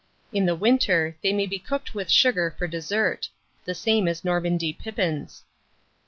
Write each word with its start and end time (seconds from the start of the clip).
In 0.33 0.47
the 0.47 0.55
winter, 0.55 1.15
they 1.21 1.31
may 1.31 1.45
be 1.45 1.59
cooked 1.59 1.93
with 1.93 2.09
sugar 2.09 2.55
for 2.57 2.65
dessert, 2.65 3.29
the 3.65 3.75
same 3.75 4.07
as 4.07 4.25
Normandy 4.25 4.73
pippins. 4.73 5.43